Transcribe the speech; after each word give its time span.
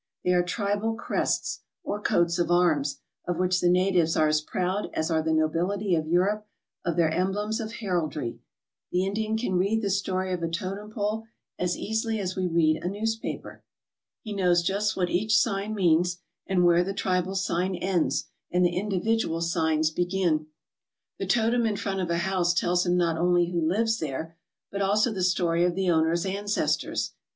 They 0.23 0.31
are 0.33 0.41
tribal 0.41 0.95
crests 0.95 1.59
or 1.83 2.01
coats 2.01 2.39
of 2.39 2.49
arms, 2.49 3.01
of 3.27 3.37
which 3.37 3.61
the 3.61 3.69
natives 3.69 4.17
are 4.17 4.27
as 4.27 4.41
proud 4.41 4.89
as 4.95 5.11
are 5.11 5.21
the 5.21 5.31
nobility 5.31 5.93
of 5.93 6.07
Europe 6.07 6.47
of 6.83 6.95
their 6.95 7.11
emblems 7.11 7.59
of 7.59 7.73
heraldry. 7.73 8.39
The 8.91 9.05
Indian 9.05 9.37
can 9.37 9.59
read 9.59 9.83
the 9.83 9.91
story 9.91 10.33
of 10.33 10.41
a 10.41 10.47
totem 10.47 10.89
pole 10.89 11.25
as 11.59 11.77
easily 11.77 12.19
as 12.19 12.35
we 12.35 12.47
read 12.47 12.81
a 12.83 12.87
news 12.89 13.15
paper. 13.15 13.63
He 14.23 14.33
knows 14.33 14.63
just 14.63 14.97
what 14.97 15.11
each 15.11 15.37
sign 15.37 15.75
means, 15.75 16.17
and 16.47 16.65
where 16.65 16.83
the 16.83 16.95
tribal 16.95 17.35
sign 17.35 17.75
ends 17.75 18.25
and 18.49 18.65
the 18.65 18.75
individual 18.75 19.39
signs 19.41 19.91
begin. 19.91 20.47
The 21.19 21.27
totem 21.27 21.67
in 21.67 21.77
front 21.77 21.99
of 22.01 22.09
a 22.09 22.17
house 22.25 22.55
tells 22.55 22.87
him 22.87 22.97
not 22.97 23.19
only 23.19 23.51
who 23.51 23.61
lives 23.69 23.99
there, 23.99 24.35
but 24.71 24.81
also 24.81 25.11
the 25.13 25.21
story 25.21 25.63
of 25.63 25.75
the 25.75 25.91
owner's 25.91 26.25
ancestors. 26.25 27.11